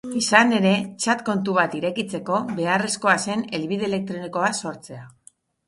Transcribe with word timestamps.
Izan 0.19 0.53
ere, 0.59 0.69
txat 1.03 1.21
kontu 1.27 1.55
bat 1.57 1.75
irekitzeko 1.81 2.41
beharrezkoa 2.61 3.15
zen 3.29 3.47
helbide 3.61 3.89
elektronikoa 3.93 4.53
sortzea. 4.65 5.09